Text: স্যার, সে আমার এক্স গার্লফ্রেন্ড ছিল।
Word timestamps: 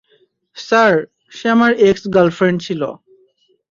স্যার, 0.57 0.93
সে 1.31 1.45
আমার 1.55 1.71
এক্স 1.89 2.03
গার্লফ্রেন্ড 2.15 2.57
ছিল। 2.65 2.81